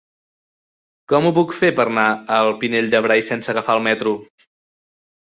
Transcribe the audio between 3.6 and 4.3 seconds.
el metro?